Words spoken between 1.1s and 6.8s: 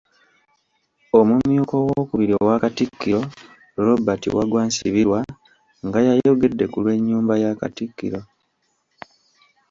Omumyuka Owookubiri owa Katikkiro, Robert Waggwa Nsibirwa nga yayogedde ku